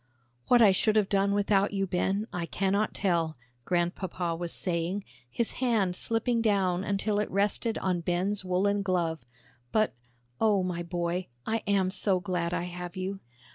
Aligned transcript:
"What 0.47 0.63
I 0.63 0.71
should 0.71 0.95
have 0.95 1.09
done 1.09 1.31
without 1.31 1.73
you, 1.73 1.85
Ben, 1.85 2.25
I 2.33 2.47
cannot 2.47 2.95
tell," 2.95 3.37
Grandpapa 3.65 4.35
was 4.35 4.51
saying, 4.51 5.03
his 5.29 5.51
hand 5.61 5.95
slipping 5.95 6.41
down 6.41 6.83
until 6.83 7.19
it 7.19 7.29
rested 7.29 7.77
on 7.77 7.99
Ben's 8.01 8.43
woollen 8.43 8.81
glove, 8.81 9.23
"but, 9.71 9.93
oh, 10.39 10.63
my 10.63 10.81
boy, 10.81 11.27
I 11.45 11.57
am 11.67 11.91
so 11.91 12.19
glad 12.19 12.51
I 12.51 12.63
have 12.63 12.97
you." 12.97 13.19